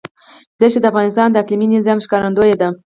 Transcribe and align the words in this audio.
دښتې 0.59 0.79
د 0.81 0.85
افغانستان 0.91 1.27
د 1.31 1.35
اقلیمي 1.41 1.67
نظام 1.75 1.97
ښکارندوی 2.05 2.53
ده. 2.61 2.67